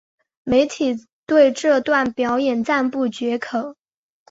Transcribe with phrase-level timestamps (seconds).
[0.43, 3.75] 媒体对这段表演赞不绝口。